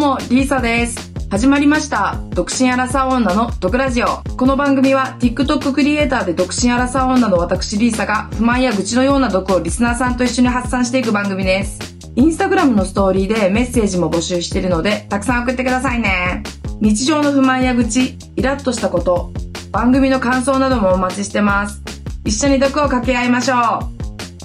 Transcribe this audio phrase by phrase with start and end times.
[0.00, 1.12] も、リーサです。
[1.30, 2.16] 始まりました。
[2.30, 4.06] 独身アラサー女の毒ラジオ。
[4.38, 11.78] この番組は TikTok クリエイターで独身アラサー女の私リーサが不満や愚痴のような毒をリスナーさんと一緒に発散していく番組です。
[12.16, 16.44] インスタグラムのストーリーでメッセージも募集しているので、たくさん送ってくださいね。
[16.80, 19.34] 日常の不満や愚痴、イラッとしたこと、
[19.70, 21.82] 番組の感想などもお待ちしてます。
[22.24, 23.80] 一緒に毒を掛け合いましょ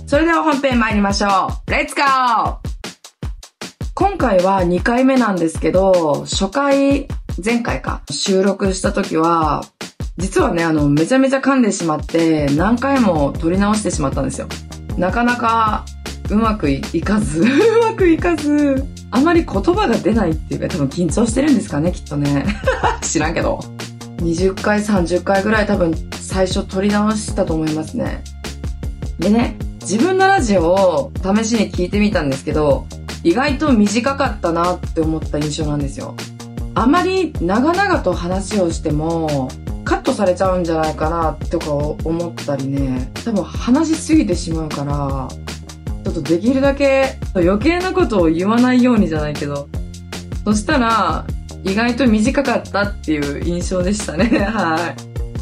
[0.04, 0.10] う。
[0.10, 1.72] それでは本編参りましょう。
[1.72, 2.65] レッツゴー
[3.98, 7.08] 今回は2回目なんですけど、初回、
[7.44, 9.64] 前回か、収録した時は、
[10.18, 14.50] 実はね、あの、めちゃめちゃ噛んでしまって、何回も撮り直してしまったんですよ。
[14.98, 15.86] なかなか、
[16.30, 17.48] うまくいかず、 う
[17.90, 22.46] まくいかず、あまり言葉が出ないっていうか、多分緊張してるんですかね、きっとね。
[23.00, 23.62] 知らんけど。
[24.18, 28.26] 20回、30回ぐらい多分最初撮り直したと思いますね。
[29.20, 32.88] でね、自分のラジオを試しに聞いてみたんですけど、
[33.26, 36.16] 意外と短かったなって思った印象なんですよ。
[36.76, 39.50] あまり長々と話をしても、
[39.84, 45.28] カットされちゃうんじゃないかなとか思ったりね、多分話しすぎてしまうから、
[46.04, 49.70] ちょっとできるだけ余計なことを言わないようにじゃないけど、
[50.44, 51.26] そしたら、
[51.64, 54.26] 意外と短かったっていう印象でしたね。
[54.46, 54.94] は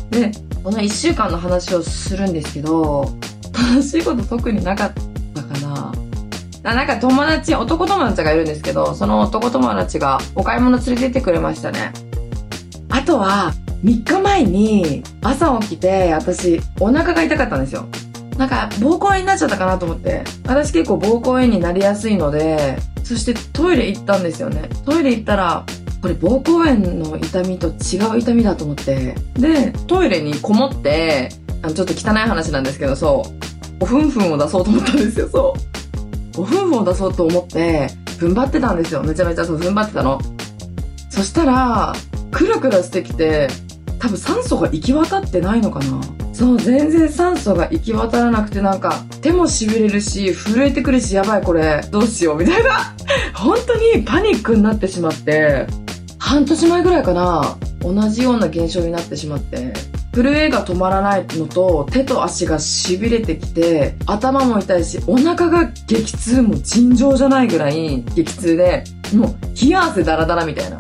[0.10, 0.16] い。
[0.16, 0.32] で、
[0.64, 3.14] この1週間の話をするんですけど、
[3.52, 5.13] 楽しいこと特になかった
[6.72, 11.92] なんか友達、男友達がいるんですけど、その男友達がお買い物連れてってくれましたね。
[12.90, 17.86] あとは、3日前に朝起きて、私、お腹が痛かったんですよ。
[18.38, 20.24] なんか、膀胱炎になっちゃったかなと思って。
[20.48, 24.70] 私結構膀胱炎になりやすいので、そしてトイレ行ったんですよね。
[24.86, 25.66] トイレ行ったら、
[26.02, 29.16] これ膀胱炎の痛みと違う痛みだと思って。
[29.34, 31.30] で、トイレにこもって、
[31.62, 33.24] あの、ちょっと汚い話なんですけど、そ
[33.80, 35.73] う、おふんふんを出そうと思ったんですよ、そう。
[36.38, 39.04] おふんふんを出そうと思って、踏ん張ってたんですよ。
[39.04, 40.20] めちゃめちゃそう、踏ん張ってたの。
[41.10, 41.94] そしたら、
[42.32, 43.48] クラクラしてきて、
[44.00, 46.02] 多分酸素が行き渡ってないのかな
[46.34, 52.96] そう、全然酸素が行き渡らなくてなんか、手も痺れるし、震えてくるし、やばいこれ、どうしよう、みたいな。
[53.36, 55.68] 本当にパニックになってしまって、
[56.18, 59.74] 半年前ぐらいかな、同じような現象になってしまって、
[60.14, 68.84] 震えが止まらないのと、手と足が痺れてきて、頭も痛いし、お腹が激痛、も尋常じゃないぐらい激痛で、
[69.16, 70.78] もう冷や汗ダラダラみたいな。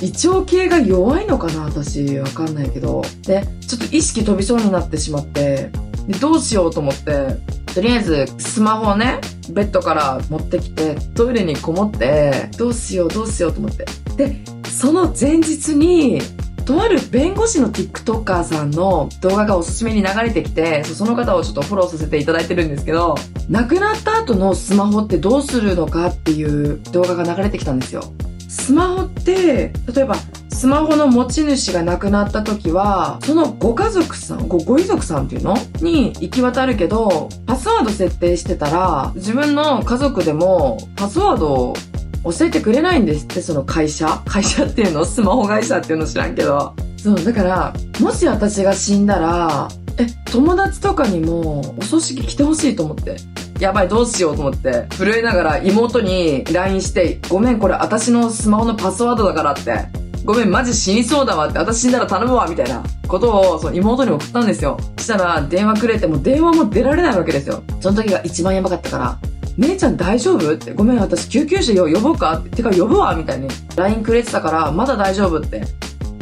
[0.00, 3.02] 胃腸系が弱いのかな私、わかんないけど。
[3.26, 5.70] で、ちょっと意識飛びそうになってしまって、
[6.06, 7.36] で、どうしようと思って、
[7.74, 9.20] とりあえずスマホをね、
[9.50, 13.84] ベッドから持ってきて、トイレにこもって、どうしようどうしようと思って。
[14.16, 16.22] で、その前日に、
[16.70, 23.16] とある弁護士の TikToker さんの動画がおすすめに流れてきて、その方をちょっとフォローさせていただいてるんですけど、
[23.48, 28.04] 亡くなった後のスマホってどうするのかっていう動画が流れてきたんですよ。
[28.48, 30.14] スマホって、例えば、
[30.48, 35.56] スマホの持ち主が亡くなった時は、そのご家族さん、ご、ご遺族さんっていうの？
[35.80, 41.74] に行き渡るけど、パスワード設定してたら、自分の家族でもパスワードを
[42.24, 44.22] 教えてくれないんですって、その会社？
[44.26, 45.04] 会社っていうの？
[45.04, 46.74] スマホ会社っていうの知らんけど。
[46.96, 53.16] そう、だから、もし私が死んだら、え、友達とかにもお葬式来てほしいと思って。
[53.58, 54.86] やばい、どうしようと思って。
[54.96, 59.86] 震えながら妹に LINE して、ごめん、これ私のスマホのパスワードだからって。
[60.24, 61.58] ごめん、マジ死にそうだわって。
[61.58, 64.78] 私死んだら頼むわ、みたいなことを、その妹に送ったんですよ。
[64.98, 67.62] したら、電話くれても電話も出られないわけですよ。
[67.80, 69.18] その時が一番やばかったから。
[69.60, 70.54] 姉ちゃん大丈夫？
[70.54, 70.72] って。
[70.72, 72.38] ごめん、私救急車呼ぼうか？
[72.38, 72.62] って。
[72.62, 73.48] か呼ぶわみたいに。
[73.76, 75.38] LINE くれてたから、まだ大丈夫？
[75.38, 75.62] って。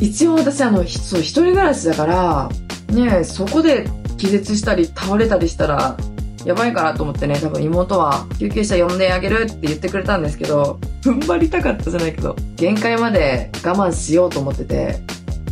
[0.01, 2.49] 一応私、あの、そう、一人暮らしだから、
[2.93, 5.97] ね、そこで気絶したり倒れたりしたら、
[6.45, 15.01] やばいかなと思ってね、多分妹は救急車呼んであげるって言ってくれたんですけど、踏ん張りたかったじゃないけど、限界まで我慢しようと思ってて、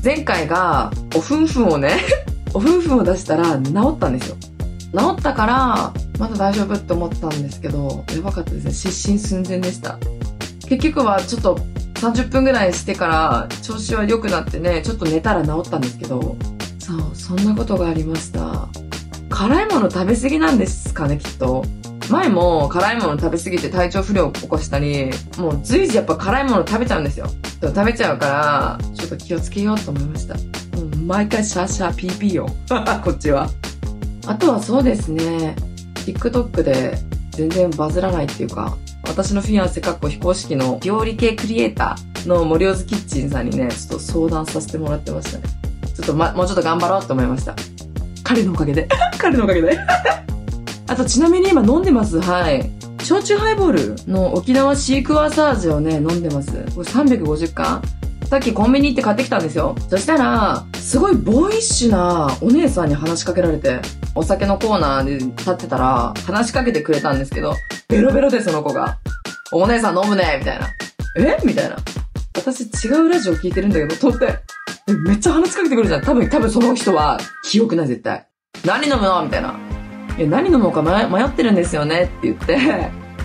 [0.02, 1.98] 前回がおふんふんをね、
[2.54, 4.36] おふんふんを出したら治ったんですよ。
[4.96, 8.72] 治ったから、まだ大丈夫って思ったんですけど、やばかったですね。
[8.72, 9.98] 失神寸前でした。
[10.68, 11.58] 結局はちょっと
[11.94, 16.36] 30分ぐらいしてから調子は良くなってね、ちょっと寝たら治ったんですけど、
[16.78, 18.68] そう、そんなことがありました。
[19.28, 21.64] 辛いもの食べ過ぎなんですかね、きっと。
[22.10, 27.26] 前も辛いもの食べ過ぎて体調不良を起こしたり、もう随時やっぱ辛いもの食べちゃうんですよ。
[27.60, 30.34] 食べちゃうから、ちょっと気をつけようと思いました。
[30.34, 30.40] も
[30.82, 32.46] う毎回シャーシャーピーピーよ。
[33.04, 33.50] こっちは。
[34.26, 35.56] あとはそうですね、
[36.12, 36.98] TikTok で
[37.30, 38.76] 全然バズらないっていうか、
[39.06, 45.44] 私のフィアンセかっこ非公式の料理系クリエイターの森尾ズキッチンさんにね、ちょっと相談させてもらってましたね。
[45.94, 47.54] ちょっとま、もうちょっと頑張ろうと思いました。
[48.22, 48.88] 彼のおかげで。
[49.18, 49.78] 彼のおかげで？
[50.88, 52.20] あとちなみに今飲んでます？
[52.20, 52.70] はい。
[53.02, 56.50] 焼酎ハイボールの沖縄シークワーサー味をね、飲んでます。
[56.74, 57.82] これ350缶
[58.28, 59.76] さっきコンビニ行って買ってきたんですよ。
[59.88, 63.80] そしたら、すごいボーイッシュなお姉さんに話しかけられて、
[64.16, 67.54] お酒のコーナーで立ってたら、話しかけてくれたんですけど、
[67.88, 68.98] ベロベロでその子が、
[69.52, 70.68] お姉さん飲むねみたいな。
[71.18, 71.38] え？
[71.44, 71.76] みたいな。
[72.34, 74.38] 私違うラジオ聞いてるんだけど、と思って。
[75.06, 76.02] めっちゃ話しかけてくるじゃん。
[76.02, 78.26] 多分、多分その人は記憶ない絶対。
[78.64, 79.22] 何飲むの？
[79.22, 79.54] みたいな。
[80.18, 82.58] え、何飲もうか迷迷ってるんですよねって言って、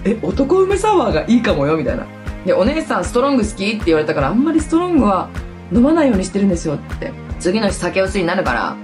[0.04, 2.06] え、男梅サワーがいいかもよみたいな。
[2.46, 3.66] で、お姉さんストロング好き？
[3.70, 5.30] って言われたから、あんまりストロングは
[5.72, 7.14] 飲まないようにしてるんですよって。
[7.40, 8.78] 次の日酒薄になるから、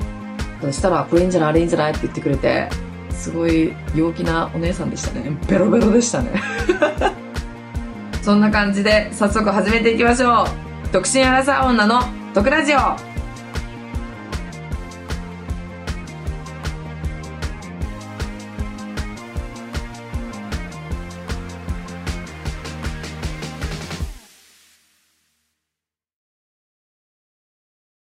[0.61, 2.69] そしたら、これいいんじゃないあれいいんじゃないって言ってくれて、
[3.11, 5.31] すごい陽気なお姉さんでしたね。
[5.47, 6.31] ベロベロでしたね。
[8.21, 10.47] そんな感じで、早速始めていきましょう。
[10.91, 12.01] 独身アラサー女の
[12.33, 12.77] 毒ラジオ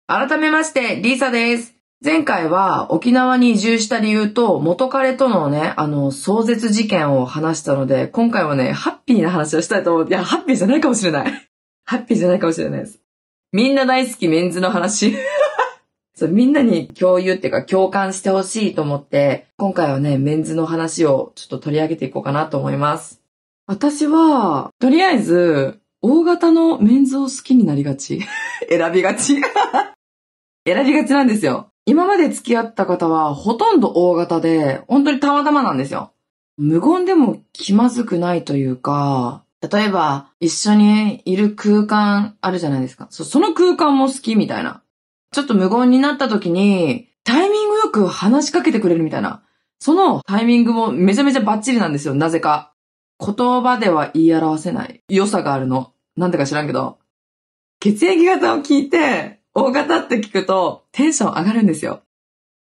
[0.07, 1.82] 改めまして、リーサです。
[2.05, 10.09] 前回は沖縄に移住した理由と元彼とのね、あの、壮絶事件を話したので、今回はね、ハッピーな話をしたいと思う。
[10.09, 11.49] いや、ハッピーじゃないかもしれない。
[11.87, 13.01] ハッピーじゃないかもしれないです。
[13.53, 15.15] みんな大好きメンズの話。
[16.17, 23.23] そう、みんなに共有っていうか共感してほしいと思って、今回はね、メンズの話をちょっと取り上げていこうかなと思います。
[23.69, 28.23] 私は、とりあえず、大型のメンズを好きになりがち。
[28.69, 29.41] 選びがち。
[30.67, 31.72] 選びがちなんですよ。
[31.85, 36.13] 今まで付き合った方はほとんど大型で、本当にたまたまなんですよ。
[36.57, 43.07] 無言でも気まずくないというか、例えば一緒にいる空間あるじゃないですか。
[43.11, 44.83] そその空間も好きみたいな。
[45.33, 49.43] ちょっと無言になった時に、タイミングよく話しかけてくれるみたいな。
[49.79, 52.75] そのタイミングもめちゃめちゃバッチリなんですよ、なぜか。
[53.19, 55.93] 言葉では言い表せない良さがあるの。
[56.17, 56.99] なんでか知らんけど。
[57.81, 62.03] 血液型を聞いて、大型って聞くとテンション上がるんですよ。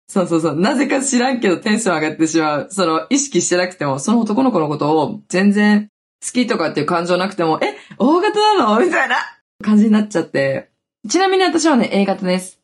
[0.07, 0.59] そうそうそう。
[0.59, 2.67] なぜか知らんけどテンション上がってしまう。
[2.69, 5.87] その意識してなくても、その男の子のことを全然
[6.23, 8.79] 好きとかっていう感情なくても、え、大型なの？
[8.85, 9.15] みたいな
[9.63, 10.69] 感じになっちゃって。
[11.07, 12.59] ちなみに私はね、A 型です。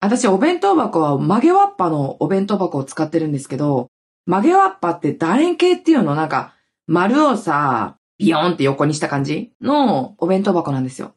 [0.00, 3.88] 私、お弁当箱は曲げわっぱのお弁当箱を使ってるんですけど、
[4.26, 6.14] 曲げわっぱって楕円形っていうの？
[6.14, 6.54] なんか、
[6.86, 11.14] 丸をさ、ビヨーンって横にした感じのお弁当箱なんですよ。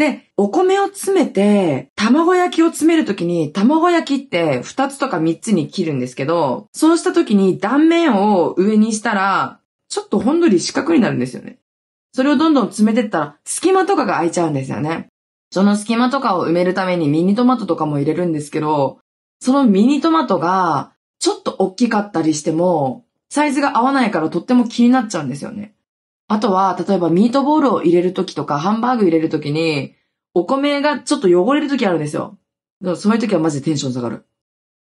[0.00, 9.60] で、お米を詰めて、卵焼きを詰めるときに、卵焼きって2つとか3つに切るんですけど、そうしたときに断面を上にしたら、
[9.90, 11.58] ちょっとほんのり四角になるんですよね。
[12.14, 15.08] それをどんどん詰めてったら、隙間とかが空いちゃうんですよね。
[15.50, 19.00] その隙間とかを埋めるためにミニトマトとかも入れるんですけど、
[19.38, 25.74] そのミニトマトが、ちょっと大きかったりしても、サイズが合わないからとっても気になっちゃうんですよね。
[26.30, 29.96] あとは、例えばミートボールを入れるときとか、ハンバーグ入れるときに、
[30.32, 32.38] お米がちょっと汚れるときあるんですよ。
[32.94, 34.24] そういうときはマジでテンション下がる。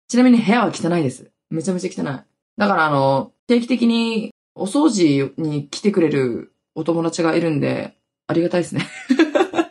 [0.08, 1.30] ちなみに部屋は汚いです。
[1.52, 2.22] めちゃめちゃ汚い。
[2.58, 7.96] だからあの、定期的にお掃除に来てくれるお友達がいるんで、
[8.26, 8.88] ありがたいですね。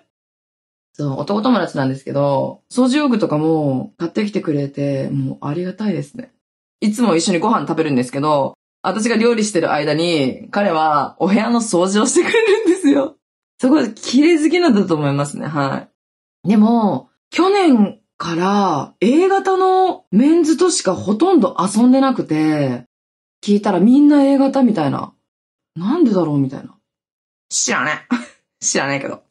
[0.94, 6.32] そう、男友達なんですけど、掃除用具とかも買ってきてくれて、もうありがたいですね。
[6.80, 8.54] いつも一緒にご飯食べるんですけど、
[8.86, 13.16] 私が料理してる間に、彼はお部屋の掃除をしてくれるんですよ。
[13.60, 15.88] すごい綺麗好きなんだと思いますね、は
[16.44, 16.48] い。
[16.48, 22.84] でも、去年から A 型のメンズとしかほとんど遊んでなくて、
[23.42, 25.12] 聞いたらみんな A 型みたいな。
[25.74, 26.76] なんでだろうみたいな。
[27.50, 28.16] 知らねえ。
[28.64, 29.24] 知らないけど。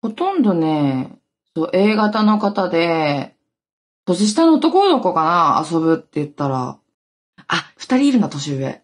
[0.00, 1.18] ほとんどね、
[1.54, 3.36] そう A 型の方で、
[4.06, 6.78] 年下の男の子かな遊ぶって言ったら、
[7.46, 8.82] あ、二人いるな、年上。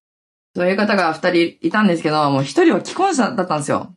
[0.57, 3.95] そういう方が二人いたんですけど、もう一人は既婚者だったんですよ。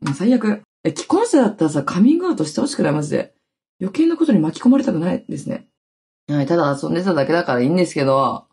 [0.00, 0.62] もう最悪。
[0.84, 3.34] え、既婚者だったらさ、カミングアウトしてほしくない、マジで。
[3.80, 5.66] 余計なことに巻き込まれたくないですね。
[6.28, 8.46] はい、ただ遊んでただけだからいいんですけど、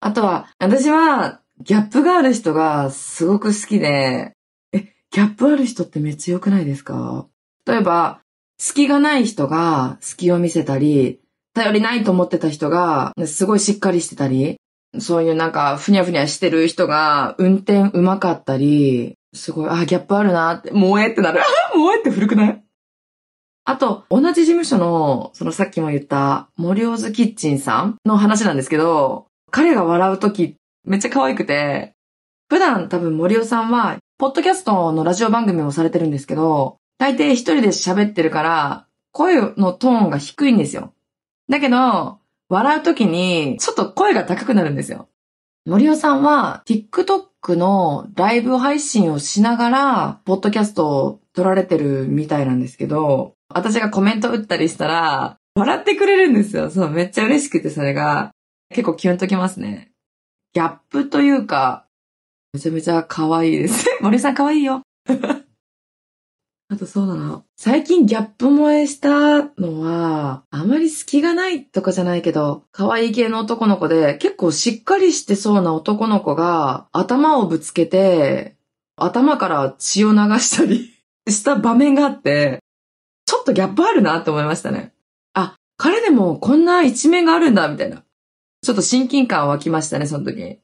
[0.00, 4.32] あとは、私は、ギャップがある人がすごく好きで、
[4.72, 7.26] え、ギャップある人ってめっちゃ良くないですか？
[7.66, 8.20] 例えば、
[8.58, 11.20] 隙がない人が隙を見せたり、
[11.54, 14.56] 頼りないと思ってた人が、すごいしっかりしてたり、
[14.98, 21.40] そういうなんか、ふにゃふにゃしてる人が、運転上手かったり、すごい、あ、ギャップあるなって、もうえってなる。
[21.76, 22.64] もうえって古くない？
[23.64, 31.92] あと、同じ事務所の、そのさっきも言った、森尾ズキッチンさんの話なんですけど、彼が笑うとき、めっちゃ可愛くて、
[32.48, 40.94] 普段多分森尾さんは、ポッドキャストのラジオ番組をされてるんですけど、大抵一人で喋ってるから、声のトーンが低いんですよ。
[41.48, 45.08] だけど、笑うときに、ちょっと声が高くなるんですよ。
[45.66, 56.70] 森尾さんは TikTok のライブ配信をしながら、ポッドキャストを撮られてるみたいなんですけど、私がコメント打ったりしたら、笑ってくれるんですよ。
[56.70, 58.30] そう、めっちゃ嬉しくて、それが。
[58.70, 59.90] 結構キュンときますね。
[60.54, 61.86] ギャップというか、
[62.52, 63.86] めちゃめちゃ可愛いです。
[64.00, 64.82] 森さん可愛いよ。
[66.70, 67.42] あとそうだな。
[67.56, 78.54] 最近ギャップ萌えしたのは、あまり隙がないとかじゃないけど、可愛い系の男の子で、結構しっかりしてそうな男の子が、頭をぶつけて、
[78.96, 80.92] 頭から血を流したり
[81.26, 82.62] した場面があって、
[83.24, 84.92] ちょっとギャップあるなって思いましたね。
[85.32, 88.04] あ、彼でもこんな一面があるんだ、みたいな。
[88.62, 90.58] ちょっと親近感湧きましたね、その時。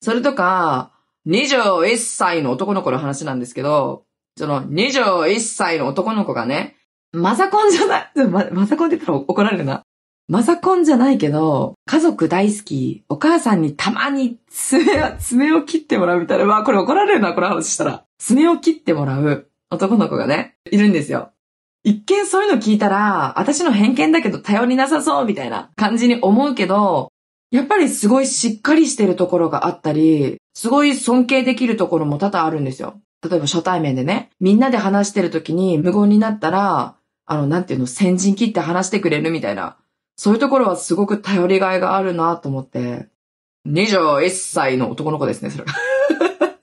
[0.00, 0.90] それとか、
[1.28, 4.04] 21歳の男の子の話なんですけど、
[4.36, 6.76] その21歳の男の子がね、
[7.12, 9.82] マザコンじゃない、 ま、マザコンって言ったら怒られるな。
[10.28, 14.84] マザコンじゃないけど、家族大好き、お母さんにたまに爪、
[15.18, 16.46] 爪を切ってもらうみたいな。
[16.46, 18.04] まあこれ怒られるな、この話したら。
[18.18, 21.32] 爪を切ってもらう男の子がね、いるんですよ。
[21.84, 27.10] 一見そういうの聞いたら、私の偏見だけど頼りなさそうみたいな感じに思うけど、
[27.50, 33.00] やっぱりすごいしっかりしてるところがあったり、すごい尊敬できるところも多々あるんですよ。
[33.22, 39.76] 例えば初対面でね、みんなで話してる時に無言になったら、あの、なんていうの、先陣切って話してくれるみたいな。
[40.16, 43.08] そういうところはすごく頼りがいがあるなと思って。
[43.68, 45.64] 21歳の男の子ですね、それ。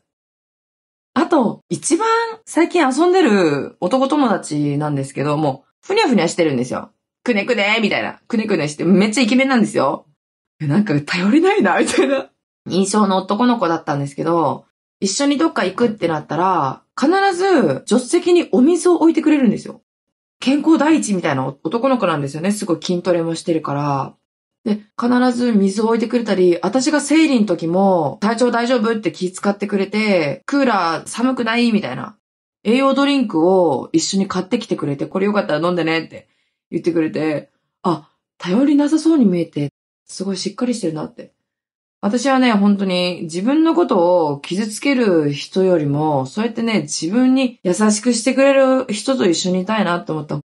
[1.13, 2.07] あと、一番
[2.45, 6.91] 最近遊んでる男友達なんですけど、もう、ふにゃふにゃしてるんですよ。
[7.23, 8.19] くねくねみたいな。
[8.27, 10.05] くねくねして、めっちゃイケメンなんですよ。
[10.59, 12.29] なんか頼りないな、みたいな
[12.67, 14.65] 印象の男の子だったんですけど、
[14.99, 19.81] 一緒にどっか行くってなったら、必ず助手席にお水を置いてくれるんですよ。
[20.39, 22.51] 健康第一みたいな男の子なんですよね。
[22.51, 24.15] すごい筋トレもしてるから。
[24.65, 28.93] で、必ず水を置いてくれたり、私が生理の時も体調大丈夫？
[28.93, 31.71] って気遣ってくれて、クーラー寒くない？
[31.71, 32.17] みたいな。
[32.65, 36.27] 栄養ドリンクを一緒に買ってきてくれて、これよかったら飲んでねって
[36.71, 37.49] 言ってくれて、
[37.83, 39.71] あ、頼りなさそうに見えて、
[40.05, 41.31] すごいしっかりしてるなって。
[42.01, 50.39] 私はね、本当に自分のことを傷つける人よりも、そうやってね、自分に優しくしてくれる人と一緒にいたいなって思った。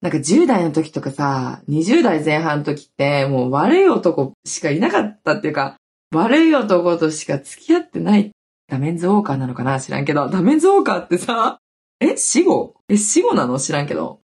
[0.00, 5.76] なんか10代の時とかさ、20代前半の時ってもう悪い男しかいなかったっていうか、
[6.14, 8.30] 悪い男としか付き合ってない。
[8.68, 11.58] ダメンズウォーカーなのかな知らんけど、ダメンズウォーカーってさ、
[12.00, 12.16] え？
[12.16, 12.76] 死後？
[12.88, 13.58] え死後なの？
[13.58, 14.20] 知らんけど。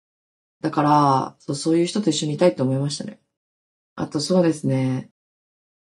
[0.63, 3.21] だから、そう、そういう人と一緒にいたいって思いましたね。
[3.95, 5.11] あとそうですね。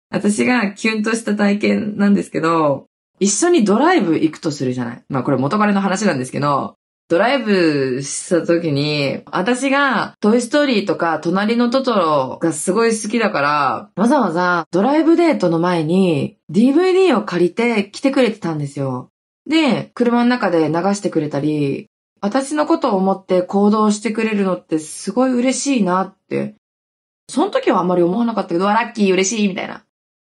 [0.10, 2.88] 私がキュンとした体験なんですけど、
[3.20, 5.04] 一緒にドライブ行くとするじゃない？
[5.10, 6.76] まあこれ元彼の話なんですけど、
[7.10, 19.10] ドライブした時に、私がトイストーリーとか隣のトトロがすごい好きだから、わざわざドライブデートの前に DVD を借りて来てくれてたんですよ。
[19.48, 21.88] で、車の中で流してくれたり、
[22.22, 26.56] 私のことを思って行動してくれるのってすごい嬉しいなって。
[27.28, 29.84] その時はあんまり思わなかったけど、ラッキー嬉しいみたいな。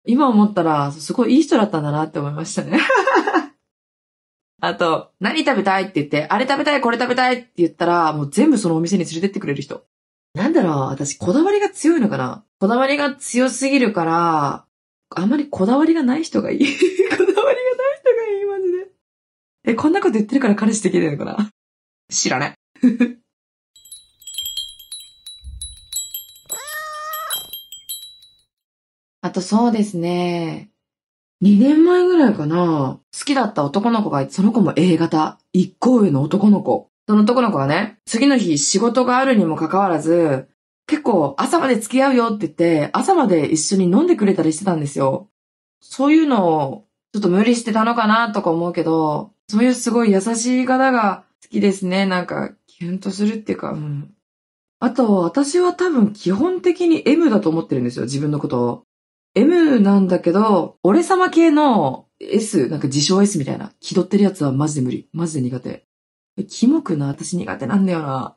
[0.06, 2.78] 今思ったら、すごいいい人だったんだなって思いましたね。
[4.60, 9.84] あと、何食べたいって言って、あれ食べたい、これ食べたいって言ったら、もう全部そのお店に連れてってくれる人。
[10.34, 14.66] なんだろう、私、こだわりが強いのかなこだわりが強すぎるから、
[15.16, 16.58] あんまりこだわりがない人がいい。
[16.64, 17.54] こだわりがない
[18.00, 18.90] 人がいい、マジで。
[19.64, 21.50] え、こんなこと言ってるから彼氏できないのかな
[22.10, 22.54] 知らない。
[29.24, 30.68] あとそうですね。
[31.42, 33.00] 2年前ぐらいかな。
[33.18, 35.38] 好きだった男の子がその子も A 型。
[35.54, 36.90] 一個上の男の子。
[37.08, 40.50] その男の子がね、次の日仕事があるにもかかわらず、
[40.86, 45.30] 結構朝まで付き合うよって言って、朝まで一緒に飲んでくれたりしてたんですよ。
[45.80, 52.04] そういうのを、ちょっと無理してたのかなとか思うけど、そういうすごい優しい方が好きですね。
[52.04, 54.12] なんか、キュンとするっていうか、うん。
[54.80, 58.84] あと、私は多分基本的に M だと思ってるんですよ、自分のことを。
[59.34, 65.08] M なんだけど、俺様系の S、なんか自称 S みたいな、気取ってるやつはマジで無理。
[65.12, 65.84] マジで苦手。
[66.48, 68.36] キモくな、私苦手なんだよな。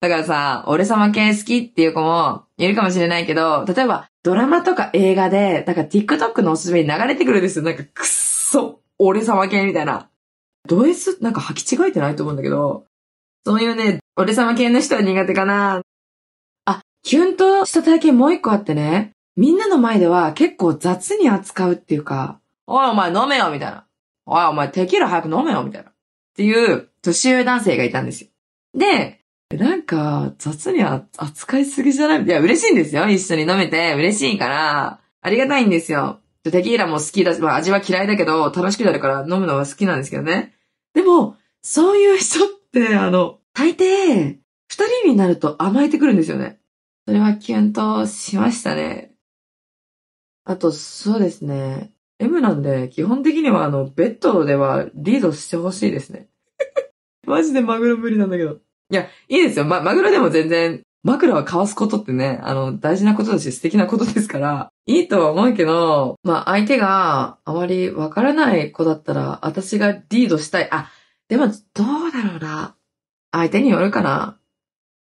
[0.00, 7.64] だからさ、俺様系好きっていう子もいるかもしれないけど、例えばドラマとか映画で、だから TikTok のおすすめに流れてくるんですよ。
[7.64, 10.10] なんかくっそ、俺様系みたいな。
[10.68, 12.86] ド S なんか履き違えてないと思うんだけど、
[13.46, 15.82] そういうね、俺様系の人は苦手かな。
[16.64, 19.12] あ、キュンとした体験もう一個あってね。
[19.36, 23.86] みんなの前では結構雑に扱うっていうか、おいお前飲めよみたいな。
[24.26, 25.90] おいお前テキーラ早く飲めよみたいな。
[25.90, 25.94] っ
[26.34, 28.30] ていう年上男性がいたんですよ。
[28.74, 29.20] で、
[29.50, 32.24] なんか雑に扱いすぎじゃない？
[32.24, 33.06] いや、嬉しいんですよ。
[33.08, 36.20] 一緒に飲めて嬉しいから、ありがたいんですよ。
[36.44, 40.54] テキーラも好きだし、まあ味は嫌いだけど、楽しくなるから飲むのは好きなんですけどね。
[40.94, 46.58] でも、そういう人って、あの、大抵、二人になると甘えてくるんですよね。
[47.06, 49.11] それはキュンとしましたね。
[50.44, 51.92] あと、そうですね。
[52.18, 56.28] M なんで、基本的にはあの、ベッドではリードしてほしいですね。
[57.26, 58.58] マジでマグロ無理なんだけど。
[58.90, 59.64] いや、いいですよ。
[59.64, 70.68] ま、マグロでも全然、枕は交わすことってね、あの、大事なことだし素敵なことですから、いいとは思うけど、まあ、相手があまりわからない子だったら、私がリードしたい。
[70.70, 70.90] あ、
[71.28, 72.76] でも、どうだろうな。
[73.32, 74.38] 相手によるかな。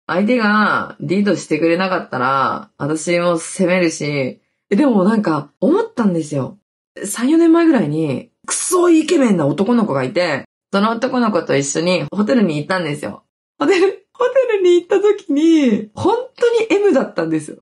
[0.06, 6.58] 相手がリードしてくれなかったら、私も責めるし、えでもなんか、思ったんですよ。
[6.96, 13.24] 3、4年前ぐらいに、クソイケメンな男の子がいて、その男の子と一緒にホテルに行ったんですよ。
[13.58, 17.58] ホテル、ホテルに行った時に、本当に M だったんですよ。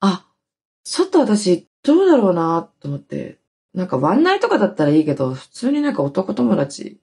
[0.00, 0.26] あ、
[0.84, 3.38] ちょっと私、どうだろうなと思って。
[3.74, 7.00] なんかワンナイとかだったらいいけど、普通になんか男友達。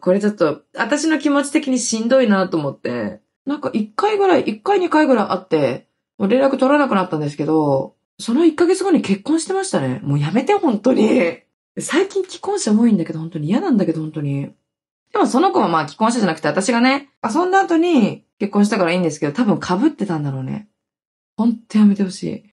[0.00, 10.00] これちょっと、私の気持ち的にしんどいなと思って、なんか一回ぐらい、一回二回ぐらい会って、もう連絡取らなくなったんですけど、その一ヶ月後に結婚してましたね。
[10.02, 11.38] もうやめて、本当に。
[11.78, 14.52] 最近既婚者多いんだけど、本当に嫌なんだけど、本当に。
[15.12, 20.68] でもその子はまあ既婚者じゃなくて、私がね、遊んだ後に結婚したからいいんですけど、多分被ってたんだろうね。
[21.36, 22.50] ほんとやめてほしい。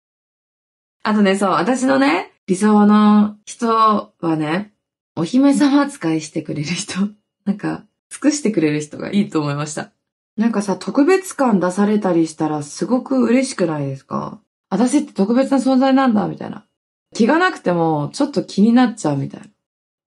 [1.03, 4.74] あとね、そう、私のね、理想の人はね、
[5.15, 7.10] お姫様扱いしてくれる人。
[7.46, 9.91] なんか、尽くしてくれる人がいいと思いました。
[10.38, 14.41] なんかさ、特別感出されたりしたらすごく嬉しくないですか？
[14.72, 16.66] 私って特別な存在なんだ、みたいな。
[17.13, 19.48] 気がなくても、ちょっと気になっちゃうみたいな。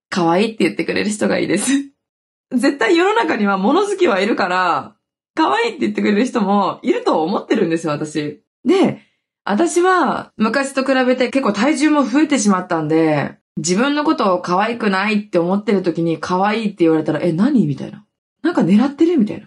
[0.09, 1.71] 可愛いって言ってくれる人がいいです。
[2.50, 4.97] 絶対世の中には物好きはいるから、
[5.35, 8.42] 可愛いって言ってくれる人もいると思ってるんですよ、私。
[8.64, 9.02] で、
[9.44, 17.66] 私は昔と比べて結構体重も増えてしまったんで、自分のことを可愛くないって思ってる時に可愛いって言われたら、え、何？
[17.66, 18.07] みたいな。
[18.42, 19.18] なんか狙ってる？
[19.18, 19.44] みたい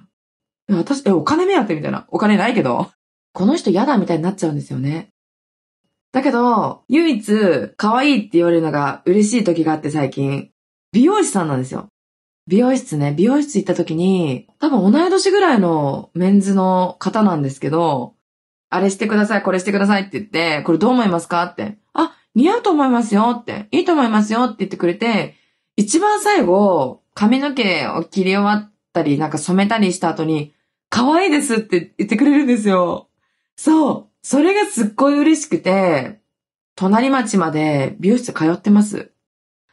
[0.68, 0.78] な。
[0.78, 1.76] 私、え、お金目当て？
[1.76, 2.06] みたいな。
[2.10, 2.92] お金ないけど。
[3.38, 5.10] この人嫌だみたいになっちゃうんですよね。
[6.12, 10.50] だけど、唯一、可愛いって言われるのが嬉しい時があって最近、
[10.92, 11.88] 美容師さんなんですよ。
[12.48, 18.16] 美容室ね、美容室行った時に、多分同い年ぐらいのメンズの方なんですけど、
[18.72, 21.78] あれしてください、これしてくださいって言って、これどう思いますかって。
[21.94, 23.68] あ、似合うと思いますよって。
[23.70, 25.36] いいと思いますよって言ってくれて、
[25.76, 30.56] 一番最後、髪の毛を切り終わったり、なんか染めたりした後に、
[30.90, 33.08] 可愛いですって言ってくれるんですよ。
[33.58, 34.08] そう。
[34.22, 36.22] それがすっごい嬉しくて、
[36.76, 39.12] 隣町まで美容室通ってます。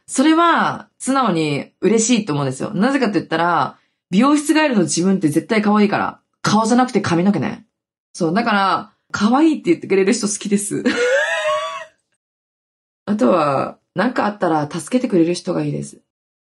[0.07, 2.73] それは、素直に嬉しいと思うんですよ。
[2.73, 3.77] なぜかって言ったら、
[4.09, 6.19] 美容室帰りの自分って絶対可愛いから。
[6.41, 7.65] 顔じゃなくて髪の毛ね。
[8.13, 10.83] そう、だから、可愛いって言ってくれる人好きです。
[13.05, 16.01] あとは、なんかあったら助けてくれる人がいいです。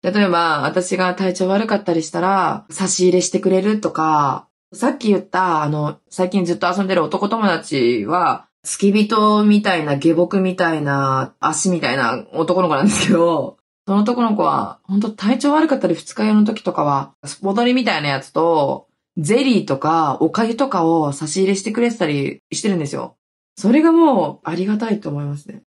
[0.03, 18.87] 例えば、私が体調悪かったりしたら、差し入れしてくれるとか、さっき言った、あの、最近ずっと遊んでる男友達は、付き人みたいな、下僕みたいな、足みたいな男の子なんですけど、その男の子は、本当体調悪かったり二日酔いの時とかは、スポドリみたいなやつと、
[19.19, 23.17] ゼリーとか、お粥とかを差し入れしてくれてたりしてるんですよ。
[23.57, 25.65] それがもう、ありがたいと思いますね。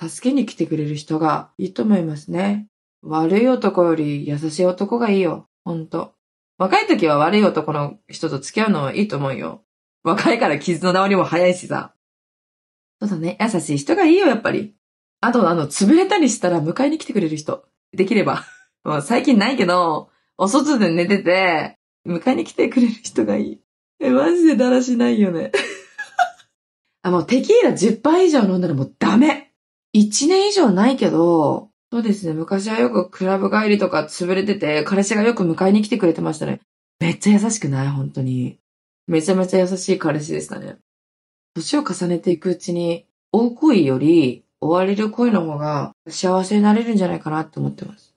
[0.00, 2.66] 助けに来てくれる人がいいと思いますね。
[3.02, 5.46] 悪い男より優しい男がいいよ。
[5.64, 6.15] ほんと。
[6.58, 9.62] 若い時は悪い男の人と付き合うのはいいと思うよ。
[10.02, 11.94] 若いから傷の治りも早いしさ。
[13.00, 13.36] そうだね。
[13.40, 14.74] 優しい人がいいよ、やっぱり。
[15.20, 17.66] あと、あの、潰れたりしたら迎えに来てくれる人。
[17.92, 18.44] できれば。
[18.84, 23.60] もう最近ないけど、お外で寝てて、迎えに来てくれる人がいい。
[24.00, 25.52] え、マジでだらしないよね。
[27.02, 29.52] あ、もうテキーラ10杯以上飲んだらもうダメ。
[29.94, 32.34] 1年以上ないけど、そうですね。
[32.34, 36.60] 昔はよくクラブ帰りとか潰れてて、彼氏がよく迎えに来てくれてましたね。
[37.00, 37.88] めっちゃ優しくない？
[37.88, 38.58] 本当に。
[39.06, 40.76] めちゃめちゃ優しい彼氏でしたね。
[41.54, 48.14] 年を重ねていくうちに、追う恋より、追われる恋の方が幸せになれるんじゃないかなって思ってます。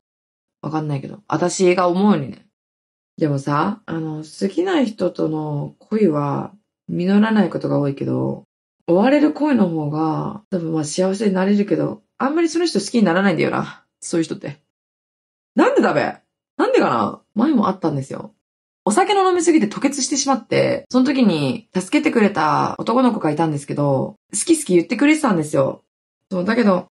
[0.61, 1.19] わかんないけど。
[1.29, 2.47] 私が思うにね。
[3.17, 6.51] でもさ、あの、好きな人との恋は
[6.89, 8.43] 実らないことが多いけど、
[8.89, 13.85] 追われる恋の方が多分まあ幸せになれるけど、あんまりその人好きにならないんだよな。
[14.01, 14.57] そういう人って。
[15.55, 16.17] なんでだべ？
[16.57, 17.21] なんでかな？
[17.35, 18.33] 前もあったんですよ。
[18.85, 25.83] お酒の飲みすぎて吐血してしまって、その時に助けてくれた男の子がいたんですけど、好き好き言ってくれてたんですよ。
[26.31, 26.87] そう、だけど、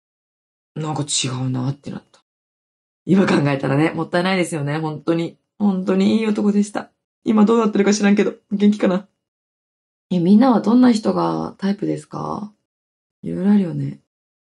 [0.75, 2.21] なんか違うなってなった。
[3.05, 5.37] 今考えたらね、もったいないですよね、本当に。
[5.59, 6.89] 本当にいい男でした。
[7.23, 9.07] 今どうなってるか知らんけど、元気かな？
[10.11, 12.53] え、みんなはどんな人がタイプですか？
[13.21, 13.99] いろいろあるよね。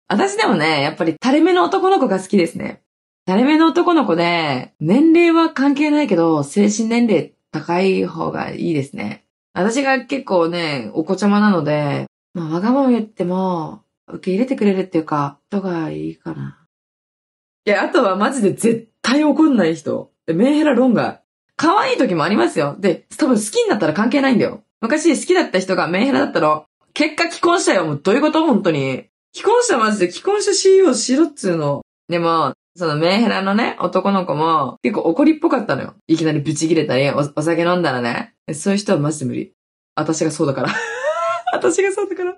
[0.08, 2.82] 私でもね、やっぱり垂れ目の男の子が好きですね。
[3.28, 9.26] 垂れ目の男の子で、年齢は関係ないけど、精神年齢高い方がいいですね。
[9.54, 16.65] 私が結構ね、お子ちゃまなので、まあ、わがまま言っても、受け入れてくれるっていうか、人がいいかな。
[17.65, 20.12] いや、あとはマジで絶対怒んない人。
[20.26, 21.22] メンヘラ論外。
[21.56, 22.78] 可愛い時もありますよ。
[22.80, 24.63] で、多分好きになったら関係ないんだよ。
[24.81, 26.65] 昔好きだった人がメンヘラだったの。
[26.93, 27.85] 結果既婚したよ。
[27.85, 28.45] もうどういうこと？
[28.45, 29.05] 本当に。
[29.33, 31.81] 既婚者マジで既婚者 CEO しろっつうの。
[32.07, 35.93] でも、そのメンヘラのね、男の子も結構怒りっぽかったのよ。
[36.07, 38.33] いきなりブチ切れたり、おお酒飲んだらね。
[38.53, 39.53] そういう人はマジで無理。
[39.95, 40.73] 私がそうだから。
[41.53, 42.35] 私がそうだから。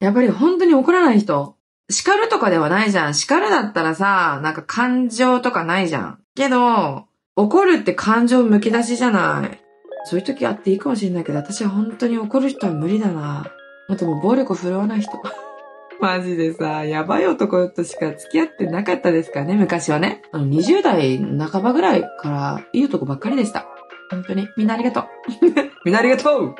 [0.00, 1.56] やっぱり本当に怒らない人。
[1.90, 3.14] 叱るとかではないじゃん。
[3.14, 6.18] 叱るだったらさ、なんか感情とかないじゃん。
[6.36, 9.60] けど、怒るって感情むき出しじゃない。
[10.08, 13.52] そういう時あっていいかもしれないけど、私は本当に怒る人は無理だな。
[13.88, 15.12] あともう暴力を振るわない人。
[16.00, 20.22] マジでさ、やばい男としか付き合ってなかったですからね、昔はね。
[20.32, 23.66] あの、20代半ばぐらいからいい男ばっかりでした。
[24.10, 24.48] 本当に。
[24.56, 25.04] みんなありがとう。
[25.84, 26.54] みんなありがとう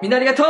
[0.00, 0.46] みんなありがとう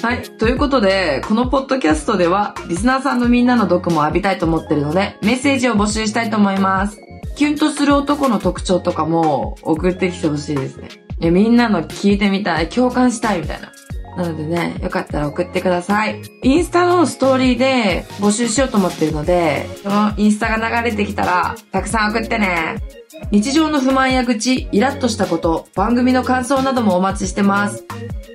[0.00, 0.22] はい。
[0.38, 7.07] ということで、このポッドキャストでは、リスナーさんのみんなの毒も浴びたいと思ってるので、メッセージを募集したいと思います。
[7.38, 10.88] キュンとする男の特徴とかも送ってきてほしいですね。
[11.30, 13.70] みんなの聞いてみたい、共感したいみたいな。
[14.18, 16.20] なのでね、よかったら送ってください。
[16.42, 22.82] インスタのストーリーで募集しようと思ってるので、そのインスタが流れてきたら、たくさん送ってね。
[23.30, 27.84] 日常の不満や愚痴、イラッとしたこと、番組の感想などもお待ちしてます。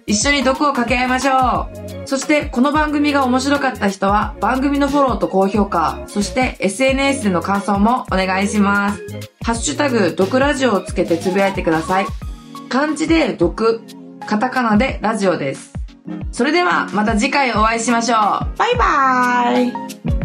[0.08, 2.08] 一緒に毒を掛け合いましょう。
[2.08, 9.02] そして、この番組が面白かった人は、番組のフォローと高評価、そして SNS での感想もお願いします。
[9.44, 12.06] ハッシュタグ、毒ラジオをつけてつぶやいてください。
[12.70, 13.82] 漢字で毒、
[14.28, 15.74] カタカナでラジオです。
[16.32, 18.18] それではまた次回お会いしましょう。
[18.58, 20.23] バイバーイ